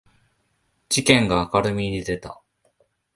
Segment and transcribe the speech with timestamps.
[0.89, 2.41] 事件が明るみに出た